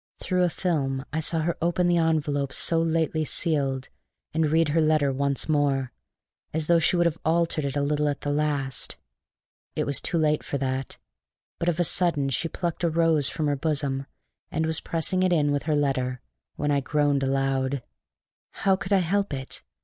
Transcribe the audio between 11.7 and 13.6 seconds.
a sudden she plucked a rose from her